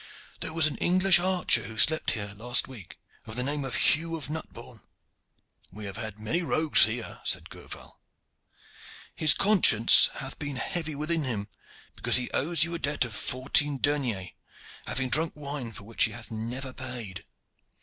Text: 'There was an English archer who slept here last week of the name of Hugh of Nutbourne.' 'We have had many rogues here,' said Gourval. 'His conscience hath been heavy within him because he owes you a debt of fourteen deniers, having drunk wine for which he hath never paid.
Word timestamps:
'There 0.39 0.51
was 0.51 0.65
an 0.65 0.77
English 0.79 1.19
archer 1.19 1.61
who 1.65 1.77
slept 1.77 2.09
here 2.13 2.33
last 2.35 2.67
week 2.67 2.97
of 3.27 3.35
the 3.35 3.43
name 3.43 3.63
of 3.63 3.75
Hugh 3.75 4.15
of 4.17 4.31
Nutbourne.' 4.31 4.81
'We 5.71 5.85
have 5.85 5.97
had 5.97 6.19
many 6.19 6.41
rogues 6.41 6.85
here,' 6.85 7.21
said 7.23 7.51
Gourval. 7.51 7.99
'His 9.13 9.35
conscience 9.35 10.09
hath 10.15 10.39
been 10.39 10.55
heavy 10.55 10.95
within 10.95 11.23
him 11.25 11.49
because 11.95 12.15
he 12.15 12.31
owes 12.31 12.63
you 12.63 12.73
a 12.73 12.79
debt 12.79 13.05
of 13.05 13.13
fourteen 13.13 13.77
deniers, 13.77 14.29
having 14.87 15.09
drunk 15.09 15.33
wine 15.35 15.71
for 15.71 15.83
which 15.83 16.05
he 16.05 16.13
hath 16.13 16.31
never 16.31 16.73
paid. 16.73 17.23